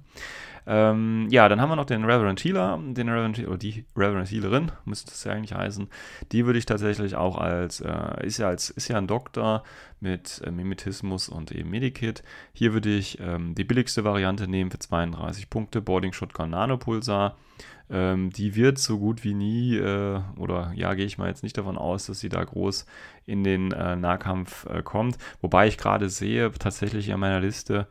[0.65, 4.71] Ähm, ja, dann haben wir noch den Reverend Healer, den Reverend, oder die Reverend Healerin,
[4.85, 5.89] müsste es ja eigentlich heißen.
[6.31, 9.65] Die würde ich tatsächlich auch als, äh, ist ja als, ist ja ein Doktor
[9.99, 12.23] mit äh, Mimetismus und eben Medikit.
[12.53, 17.37] Hier würde ich ähm, die billigste Variante nehmen für 32 Punkte, Boarding Shotgun Nanopulsar.
[17.91, 21.59] Ähm, die wird so gut wie nie, äh, oder ja, gehe ich mal jetzt nicht
[21.59, 22.87] davon aus, dass sie da groß
[23.27, 25.19] in den äh, Nahkampf äh, kommt.
[25.41, 27.89] Wobei ich gerade sehe, tatsächlich in meiner Liste,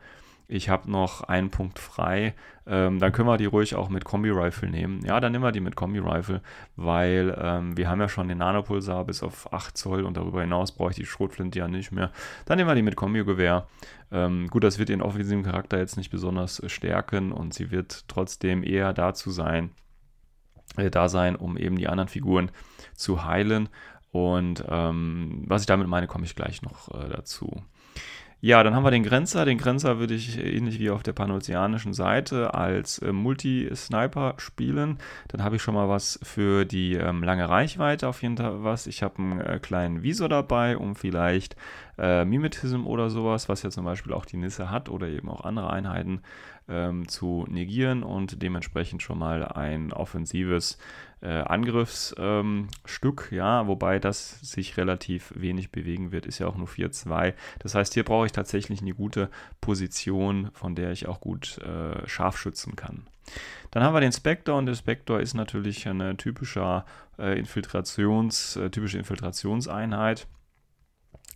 [0.48, 2.34] ich habe noch einen Punkt frei,
[2.66, 5.04] ähm, dann können wir die ruhig auch mit Kombi-Rifle nehmen.
[5.04, 6.42] Ja, dann nehmen wir die mit Kombi-Rifle,
[6.76, 10.72] weil ähm, wir haben ja schon den Nanopulsar bis auf 8 Zoll und darüber hinaus
[10.72, 12.12] brauche ich die Schrotflinte ja nicht mehr.
[12.44, 13.66] Dann nehmen wir die mit Kombi-Gewehr.
[14.12, 18.62] Ähm, gut, das wird ihren offensiven Charakter jetzt nicht besonders stärken und sie wird trotzdem
[18.62, 19.70] eher dazu sein,
[20.76, 22.50] äh, da sein, um eben die anderen Figuren
[22.94, 23.68] zu heilen.
[24.12, 27.62] Und ähm, was ich damit meine, komme ich gleich noch äh, dazu.
[28.44, 29.44] Ja, dann haben wir den Grenzer.
[29.44, 34.98] Den Grenzer würde ich ähnlich wie auf der panozeanischen Seite als äh, Multi-Sniper spielen.
[35.28, 38.88] Dann habe ich schon mal was für die ähm, lange Reichweite auf jeden Fall was.
[38.88, 41.54] Ich habe einen äh, kleinen Visor dabei, um vielleicht
[41.98, 45.44] äh, Mimetism oder sowas, was ja zum Beispiel auch die Nisse hat oder eben auch
[45.44, 46.22] andere Einheiten
[46.68, 50.78] ähm, zu negieren und dementsprechend schon mal ein offensives
[51.20, 56.66] äh, Angriffsstück, ähm, ja, wobei das sich relativ wenig bewegen wird, ist ja auch nur
[56.66, 57.34] 4-2.
[57.60, 62.06] Das heißt, hier brauche ich tatsächlich eine gute Position, von der ich auch gut äh,
[62.08, 63.06] scharf schützen kann.
[63.70, 66.84] Dann haben wir den Spectre und der Spectre ist natürlich eine typische
[67.18, 70.26] äh, Infiltrations, äh, typische Infiltrationseinheit.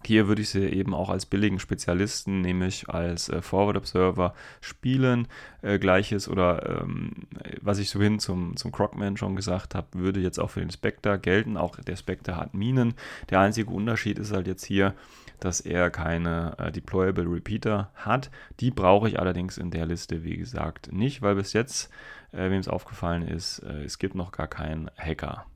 [0.06, 5.26] Hier würde ich sie eben auch als billigen Spezialisten, nämlich als äh, Forward Observer spielen.
[5.62, 7.26] Äh, Gleiches oder ähm,
[7.60, 10.70] was ich so hin zum, zum Crocman schon gesagt habe, würde jetzt auch für den
[10.70, 11.56] Spectre gelten.
[11.56, 12.94] Auch der Spectre hat Minen.
[13.30, 14.94] Der einzige Unterschied ist halt jetzt hier,
[15.40, 18.30] dass er keine äh, Deployable Repeater hat.
[18.60, 21.90] Die brauche ich allerdings in der Liste, wie gesagt, nicht, weil bis jetzt,
[22.30, 25.46] äh, wem es aufgefallen ist, äh, es gibt noch gar keinen Hacker.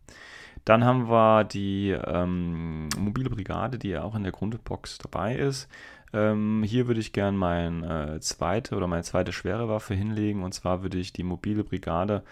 [0.64, 5.68] Dann haben wir die ähm, mobile Brigade, die ja auch in der Grundbox dabei ist.
[6.12, 10.42] Ähm, hier würde ich gerne meine äh, zweite oder meine zweite schwere Waffe hinlegen.
[10.42, 12.22] Und zwar würde ich die mobile Brigade,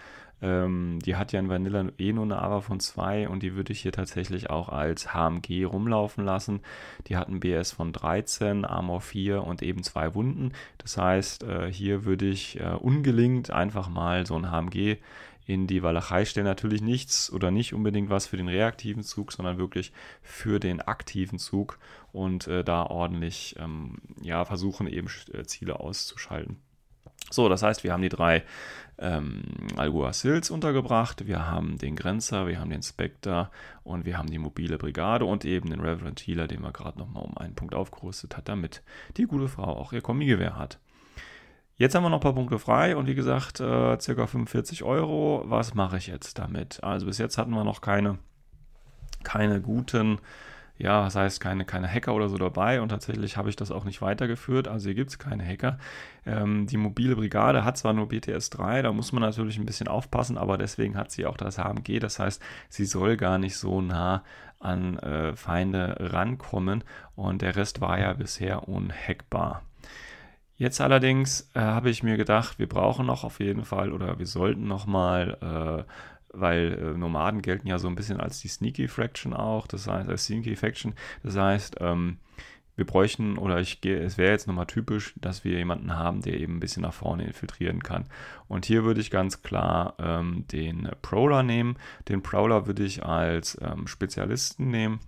[0.41, 3.73] ähm, die hat ja in Vanilla eh nur eine AVA von 2 und die würde
[3.73, 6.61] ich hier tatsächlich auch als HMG rumlaufen lassen.
[7.07, 10.53] Die hat ein BS von 13, Armor 4 und eben zwei Wunden.
[10.77, 14.97] Das heißt, äh, hier würde ich äh, ungelingt einfach mal so ein HMG
[15.49, 16.45] in die Walachei stellen.
[16.45, 21.39] Natürlich nichts oder nicht unbedingt was für den reaktiven Zug, sondern wirklich für den aktiven
[21.39, 21.79] Zug
[22.11, 26.57] und äh, da ordentlich ähm, ja, versuchen, eben äh, Ziele auszuschalten.
[27.31, 28.43] So, das heißt, wir haben die drei
[28.99, 29.41] ähm,
[29.75, 33.49] Alguacils untergebracht, wir haben den Grenzer, wir haben den Spectre
[33.83, 37.23] und wir haben die mobile Brigade und eben den Reverend Healer, den wir gerade nochmal
[37.23, 38.83] um einen Punkt aufgerüstet hat, damit
[39.17, 40.79] die gute Frau auch ihr Kombigewehr hat.
[41.79, 45.45] Jetzt haben wir noch ein paar Punkte frei und wie gesagt, äh, circa 45 Euro.
[45.45, 46.83] Was mache ich jetzt damit?
[46.83, 48.19] Also bis jetzt hatten wir noch keine,
[49.23, 50.19] keine guten,
[50.77, 53.85] ja, das heißt keine, keine Hacker oder so dabei und tatsächlich habe ich das auch
[53.85, 54.67] nicht weitergeführt.
[54.67, 55.77] Also hier gibt es keine Hacker.
[56.25, 59.87] Ähm, die mobile Brigade hat zwar nur BTS 3, da muss man natürlich ein bisschen
[59.87, 61.99] aufpassen, aber deswegen hat sie auch das HMG.
[61.99, 64.25] Das heißt, sie soll gar nicht so nah
[64.59, 66.83] an äh, Feinde rankommen
[67.15, 69.61] und der Rest war ja bisher unhackbar.
[70.59, 74.27] Jetzt allerdings äh, habe ich mir gedacht, wir brauchen noch auf jeden Fall oder wir
[74.27, 75.37] sollten noch mal,
[75.87, 79.87] äh, weil äh, Nomaden gelten ja so ein bisschen als die Sneaky Fraction auch, das
[79.87, 82.17] heißt als Sneaky Faction, das heißt, ähm,
[82.75, 86.37] wir bräuchten, oder ich gehe, es wäre jetzt nochmal typisch, dass wir jemanden haben, der
[86.37, 88.07] eben ein bisschen nach vorne infiltrieren kann.
[88.49, 91.77] Und hier würde ich ganz klar ähm, den Prowler nehmen.
[92.07, 94.99] Den Prowler würde ich als ähm, Spezialisten nehmen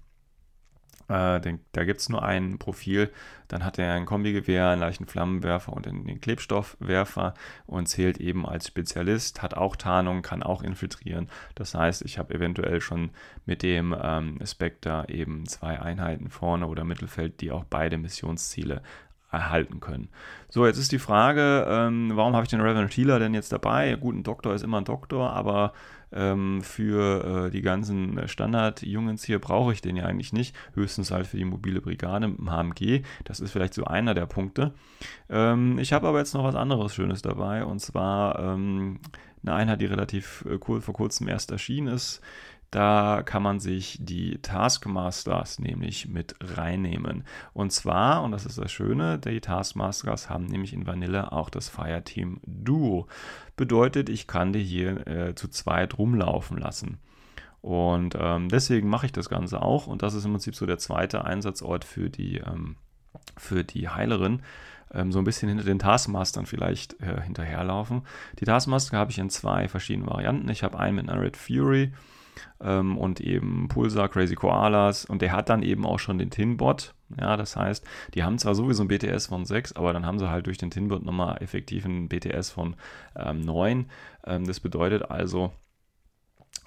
[1.11, 3.11] äh, den, da gibt es nur ein Profil.
[3.47, 7.33] Dann hat er ein Kombigewehr, einen leichten Flammenwerfer und einen Klebstoffwerfer
[7.65, 11.29] und zählt eben als Spezialist, hat auch Tarnung, kann auch infiltrieren.
[11.55, 13.11] Das heißt, ich habe eventuell schon
[13.45, 18.81] mit dem ähm, Spectre eben zwei Einheiten vorne oder Mittelfeld, die auch beide Missionsziele
[19.31, 20.09] erhalten können.
[20.49, 23.95] So, jetzt ist die Frage, ähm, warum habe ich den Reverend Healer denn jetzt dabei?
[23.95, 25.73] Gut, ein Doktor ist immer ein Doktor, aber
[26.13, 30.55] ähm, für äh, die ganzen Standard-Jungens hier brauche ich den ja eigentlich nicht.
[30.73, 33.03] Höchstens halt für die mobile Brigade mit dem HMG.
[33.23, 34.73] Das ist vielleicht so einer der Punkte.
[35.29, 38.99] Ähm, ich habe aber jetzt noch was anderes Schönes dabei und zwar ähm,
[39.43, 42.21] eine Einheit, die relativ äh, cool vor kurzem erst erschienen ist.
[42.71, 47.25] Da kann man sich die Taskmasters nämlich mit reinnehmen.
[47.53, 51.67] Und zwar, und das ist das Schöne, die Taskmasters haben nämlich in Vanille auch das
[51.67, 53.07] Fireteam Duo.
[53.57, 56.99] Bedeutet, ich kann die hier äh, zu zweit rumlaufen lassen.
[57.59, 59.87] Und ähm, deswegen mache ich das Ganze auch.
[59.87, 62.77] Und das ist im Prinzip so der zweite Einsatzort für die, ähm,
[63.37, 64.41] für die Heilerin
[64.93, 68.03] ähm, so ein bisschen hinter den Taskmastern vielleicht äh, hinterherlaufen.
[68.39, 70.49] Die Taskmaster habe ich in zwei verschiedenen Varianten.
[70.49, 71.91] Ich habe einen mit einer Red Fury
[72.61, 76.93] ähm, und eben Pulsar, Crazy Koalas und der hat dann eben auch schon den Tinbot.
[77.19, 80.29] Ja, das heißt, die haben zwar sowieso ein BTS von 6, aber dann haben sie
[80.29, 82.75] halt durch den Tinbot nochmal effektiv einen BTS von
[83.15, 83.85] ähm, 9.
[84.25, 85.51] Ähm, das bedeutet also,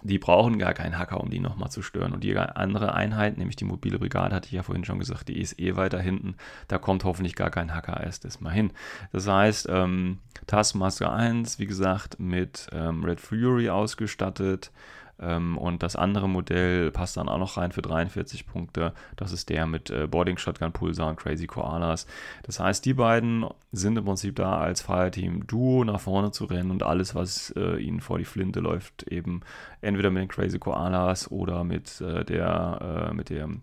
[0.04, 2.12] die brauchen gar keinen Hacker, um die nochmal zu stören.
[2.12, 5.40] Und die andere Einheit, nämlich die mobile Brigade, hatte ich ja vorhin schon gesagt, die
[5.40, 6.36] ist eh weiter hinten.
[6.68, 8.72] Da kommt hoffentlich gar kein Hacker erst erstmal hin.
[9.12, 14.72] Das heißt, ähm, Taskmaster 1, wie gesagt, mit ähm, Red Fury ausgestattet.
[15.20, 18.92] Ähm, und das andere Modell passt dann auch noch rein für 43 Punkte.
[19.16, 22.06] Das ist der mit äh, Boarding Shotgun Pulsar und Crazy Koalas.
[22.42, 26.70] Das heißt, die beiden sind im Prinzip da als Fireteam Duo nach vorne zu rennen
[26.70, 29.40] und alles, was äh, ihnen vor die Flinte läuft, eben
[29.80, 33.62] entweder mit den Crazy Koalas oder mit äh, der äh, mit der mit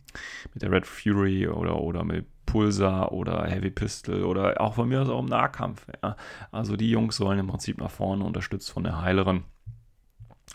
[0.61, 5.09] der Red Fury oder oder mit Pulsar oder Heavy Pistol oder auch von mir aus
[5.09, 5.87] auch im Nahkampf.
[6.03, 6.17] Ja.
[6.51, 9.43] Also die Jungs sollen im Prinzip nach vorne unterstützt von der Heilerin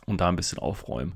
[0.06, 1.14] und da ein bisschen aufräumen.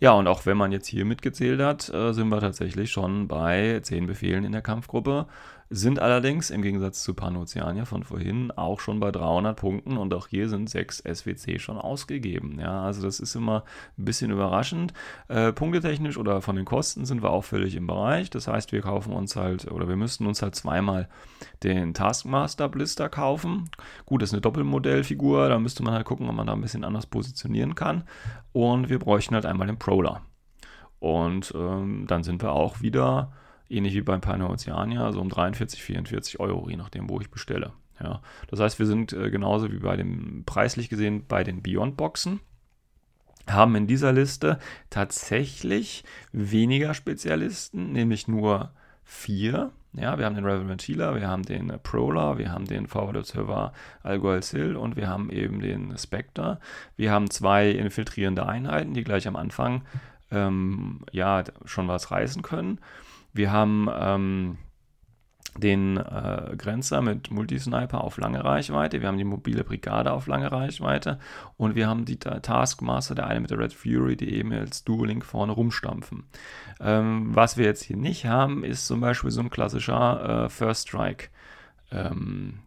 [0.00, 3.78] Ja, und auch wenn man jetzt hier mitgezählt hat, äh, sind wir tatsächlich schon bei
[3.80, 5.26] 10 Befehlen in der Kampfgruppe
[5.74, 10.28] sind allerdings im Gegensatz zu Panoceania von vorhin auch schon bei 300 Punkten und auch
[10.28, 12.58] hier sind 6 SWC schon ausgegeben.
[12.60, 13.64] Ja, also das ist immer
[13.98, 14.92] ein bisschen überraschend.
[15.28, 18.28] Äh, punktetechnisch oder von den Kosten sind wir auch völlig im Bereich.
[18.28, 21.08] Das heißt, wir kaufen uns halt oder wir müssten uns halt zweimal
[21.62, 23.70] den Taskmaster Blister kaufen.
[24.04, 26.84] Gut, das ist eine Doppelmodellfigur, da müsste man halt gucken, ob man da ein bisschen
[26.84, 28.04] anders positionieren kann.
[28.52, 30.20] Und wir bräuchten halt einmal den Prowler.
[30.98, 33.32] Und ähm, dann sind wir auch wieder
[33.72, 37.72] ähnlich wie beim Pioneer Oceania, so um 43, 44 Euro, je nachdem, wo ich bestelle.
[38.00, 42.40] Ja, das heißt, wir sind äh, genauso wie bei dem preislich gesehen bei den Beyond-Boxen
[43.50, 44.58] haben in dieser Liste
[44.90, 48.70] tatsächlich weniger Spezialisten, nämlich nur
[49.04, 49.72] vier.
[49.94, 53.72] Ja, wir haben den Reverend Healer, wir haben den Prowler, wir haben den Forward Observer
[54.02, 56.60] Algoil Sill und wir haben eben den Spectre.
[56.96, 59.82] Wir haben zwei infiltrierende Einheiten, die gleich am Anfang
[60.30, 62.78] ähm, ja schon was reißen können.
[63.32, 64.58] Wir haben ähm,
[65.56, 70.50] den äh, Grenzer mit Multisniper auf lange Reichweite, wir haben die mobile Brigade auf lange
[70.50, 71.18] Reichweite
[71.56, 75.24] und wir haben die Taskmaster, der eine mit der Red Fury, die eben als Dual-Link
[75.24, 76.24] vorne rumstampfen.
[76.80, 80.88] Ähm, was wir jetzt hier nicht haben, ist zum Beispiel so ein klassischer äh, First
[80.88, 81.28] Strike.
[81.90, 82.60] Ähm,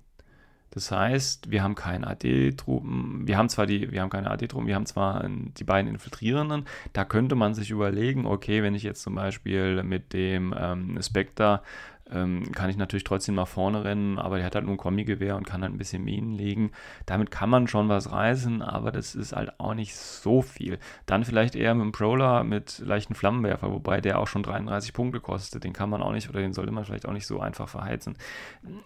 [0.75, 4.75] das heißt, wir haben keine AD-Truppen, wir haben zwar die, wir haben keine AD-Truppen, wir
[4.75, 9.15] haben zwar die beiden Infiltrierenden, da könnte man sich überlegen, okay, wenn ich jetzt zum
[9.15, 11.61] Beispiel mit dem ähm, Spectre
[12.11, 15.35] ähm, kann ich natürlich trotzdem nach vorne rennen, aber der hat halt nur ein Kombigewehr
[15.35, 16.71] und kann halt ein bisschen Minen legen.
[17.05, 20.77] Damit kann man schon was reißen, aber das ist halt auch nicht so viel.
[21.07, 25.19] Dann vielleicht eher mit einem Prowler mit leichten Flammenwerfer, wobei der auch schon 33 Punkte
[25.19, 25.63] kostet.
[25.63, 28.17] Den kann man auch nicht oder den sollte man vielleicht auch nicht so einfach verheizen.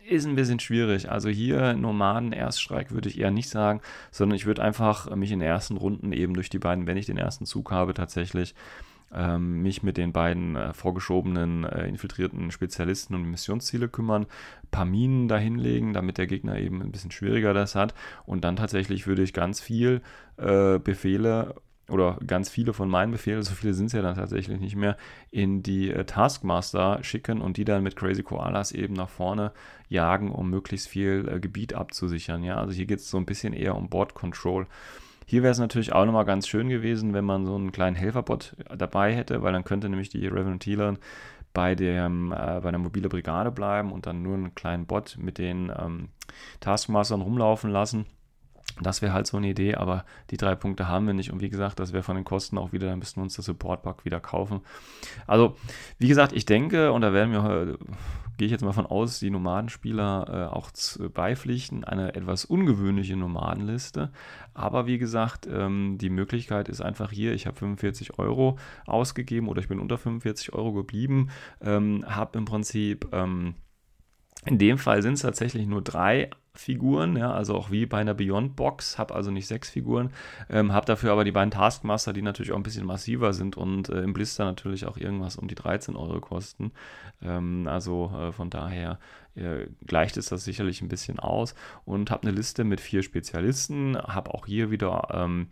[0.07, 1.11] Ist ein bisschen schwierig.
[1.11, 5.39] Also hier Nomaden Erststreik würde ich eher nicht sagen, sondern ich würde einfach mich in
[5.39, 8.55] den ersten Runden eben durch die beiden, wenn ich den ersten Zug habe, tatsächlich
[9.13, 14.69] ähm, mich mit den beiden äh, vorgeschobenen äh, infiltrierten Spezialisten um die Missionsziele kümmern, ein
[14.71, 17.93] paar Minen dahinlegen, damit der Gegner eben ein bisschen schwieriger das hat.
[18.25, 20.01] Und dann tatsächlich würde ich ganz viel
[20.37, 21.55] äh, Befehle
[21.89, 24.97] oder ganz viele von meinen Befehlen, so viele sind es ja dann tatsächlich nicht mehr,
[25.31, 29.51] in die äh, Taskmaster schicken und die dann mit Crazy Koalas eben nach vorne
[29.87, 32.43] jagen, um möglichst viel äh, Gebiet abzusichern.
[32.43, 34.67] Ja, also hier geht es so ein bisschen eher um Board Control.
[35.29, 38.55] Hier wäre es natürlich auch nochmal ganz schön gewesen, wenn man so einen kleinen Helferbot
[38.75, 40.95] dabei hätte, weil dann könnte nämlich die Revenant Healer
[41.53, 45.37] bei, dem, äh, bei der mobile Brigade bleiben und dann nur einen kleinen Bot mit
[45.37, 46.09] den ähm,
[46.61, 48.07] Taskmastern rumlaufen lassen.
[48.81, 51.31] Das wäre halt so eine Idee, aber die drei Punkte haben wir nicht.
[51.31, 53.45] Und wie gesagt, das wäre von den Kosten auch wieder, dann müssten wir uns das
[53.45, 54.61] Support-Pack wieder kaufen.
[55.27, 55.57] Also,
[55.99, 57.77] wie gesagt, ich denke, und da werden wir,
[58.39, 63.15] gehe ich jetzt mal von aus, die Nomadenspieler äh, auch zu, beipflichten, eine etwas ungewöhnliche
[63.15, 64.11] Nomadenliste.
[64.53, 69.61] Aber wie gesagt, ähm, die Möglichkeit ist einfach hier, ich habe 45 Euro ausgegeben oder
[69.61, 71.29] ich bin unter 45 Euro geblieben,
[71.61, 73.07] ähm, habe im Prinzip...
[73.11, 73.55] Ähm,
[74.45, 78.13] in dem Fall sind es tatsächlich nur drei Figuren, ja, also auch wie bei einer
[78.13, 80.11] Beyond Box, habe also nicht sechs Figuren,
[80.49, 83.87] ähm, habe dafür aber die beiden Taskmaster, die natürlich auch ein bisschen massiver sind und
[83.87, 86.73] äh, im Blister natürlich auch irgendwas um die 13 Euro kosten.
[87.21, 88.99] Ähm, also äh, von daher
[89.35, 93.97] äh, gleicht es das sicherlich ein bisschen aus und habe eine Liste mit vier Spezialisten,
[93.97, 95.47] habe auch hier wieder ähm,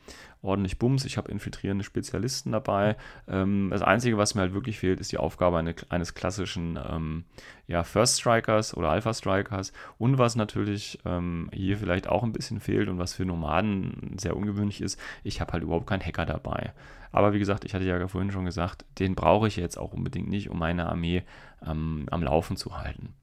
[0.47, 2.95] ordentlich Bums, ich habe infiltrierende Spezialisten dabei.
[3.27, 7.25] Ähm, das Einzige, was mir halt wirklich fehlt, ist die Aufgabe eine, eines klassischen ähm,
[7.67, 12.59] ja, First Strikers oder Alpha Strikers und was natürlich ähm, hier vielleicht auch ein bisschen
[12.59, 16.73] fehlt und was für Nomaden sehr ungewöhnlich ist, ich habe halt überhaupt keinen Hacker dabei.
[17.11, 20.29] Aber wie gesagt, ich hatte ja vorhin schon gesagt, den brauche ich jetzt auch unbedingt
[20.29, 21.23] nicht, um meine Armee
[21.65, 23.13] ähm, am Laufen zu halten.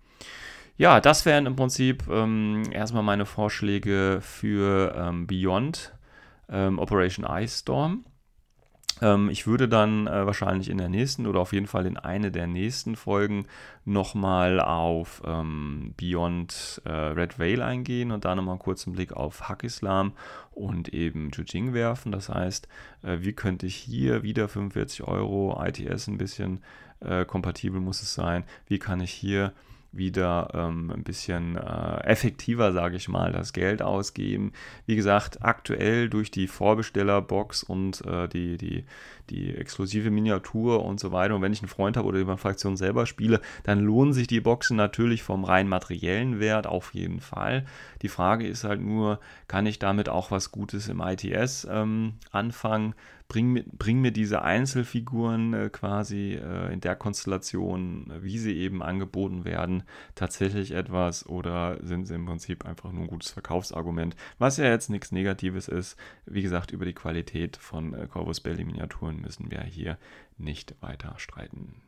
[0.76, 5.93] Ja, das wären im Prinzip ähm, erstmal meine Vorschläge für ähm, Beyond
[6.48, 8.04] ähm, Operation Ice Storm.
[9.02, 12.30] Ähm, ich würde dann äh, wahrscheinlich in der nächsten oder auf jeden Fall in eine
[12.30, 13.46] der nächsten Folgen
[13.84, 19.64] nochmal auf ähm, Beyond äh, Red Veil eingehen und da nochmal einen Blick auf Hack
[19.64, 20.12] Islam
[20.52, 22.12] und eben Jujing werfen.
[22.12, 22.68] Das heißt,
[23.02, 26.60] äh, wie könnte ich hier wieder 45 Euro ITS ein bisschen
[27.00, 28.44] äh, kompatibel muss es sein?
[28.66, 29.52] Wie kann ich hier
[29.96, 34.52] wieder ähm, ein bisschen äh, effektiver, sage ich mal, das Geld ausgeben.
[34.86, 38.84] Wie gesagt, aktuell durch die Vorbestellerbox und äh, die, die,
[39.30, 41.34] die exklusive Miniatur und so weiter.
[41.34, 44.40] Und wenn ich einen Freund habe oder die Fraktion selber spiele, dann lohnen sich die
[44.40, 47.64] Boxen natürlich vom rein materiellen Wert auf jeden Fall.
[48.02, 52.94] Die Frage ist halt nur, kann ich damit auch was Gutes im ITS ähm, anfangen?
[53.28, 58.82] Bring mir, bring mir diese Einzelfiguren äh, quasi äh, in der Konstellation, wie sie eben
[58.82, 59.84] angeboten werden,
[60.14, 64.90] tatsächlich etwas oder sind sie im Prinzip einfach nur ein gutes Verkaufsargument, was ja jetzt
[64.90, 65.96] nichts Negatives ist.
[66.26, 69.98] Wie gesagt, über die Qualität von äh, Corvus Belli Miniaturen müssen wir hier
[70.36, 71.82] nicht weiter streiten.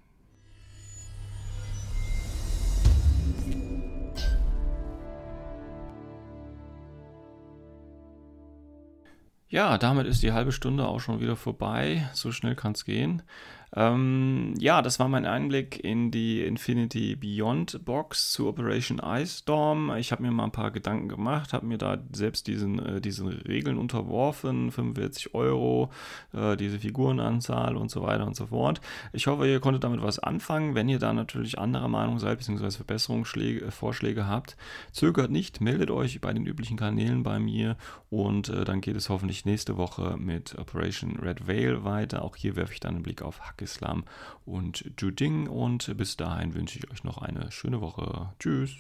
[9.48, 12.08] Ja, damit ist die halbe Stunde auch schon wieder vorbei.
[12.12, 13.22] So schnell kann es gehen.
[13.74, 19.92] Ähm, ja, das war mein Einblick in die Infinity Beyond Box zu Operation Ice Storm.
[19.96, 23.28] Ich habe mir mal ein paar Gedanken gemacht, habe mir da selbst diesen, äh, diesen
[23.28, 25.90] Regeln unterworfen, 45 Euro,
[26.32, 28.80] äh, diese Figurenanzahl und so weiter und so fort.
[29.12, 30.74] Ich hoffe, ihr konntet damit was anfangen.
[30.74, 34.56] Wenn ihr da natürlich anderer Meinung seid, beziehungsweise Verbesserungsvorschläge äh, habt,
[34.92, 37.76] zögert nicht, meldet euch bei den üblichen Kanälen bei mir
[38.10, 42.22] und äh, dann geht es hoffentlich nächste Woche mit Operation Red Veil weiter.
[42.22, 44.04] Auch hier werfe ich dann einen Blick auf Hack Islam
[44.44, 45.48] und Juding.
[45.48, 48.32] Und bis dahin wünsche ich euch noch eine schöne Woche.
[48.38, 48.74] Tschüss.